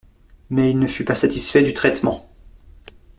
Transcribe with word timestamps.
Mais 0.49 0.71
il 0.71 0.79
ne 0.79 0.87
fut 0.87 1.05
pas 1.05 1.13
satisfait 1.13 1.61
du 1.61 1.75
traitement. 1.75 2.27